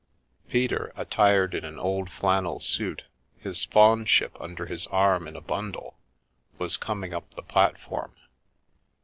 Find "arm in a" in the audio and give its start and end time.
4.87-5.41